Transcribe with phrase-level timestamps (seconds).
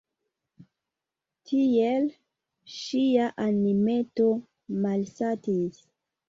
[1.51, 2.07] Tiel
[2.77, 4.27] ŝia animeto
[4.87, 5.79] malsatis.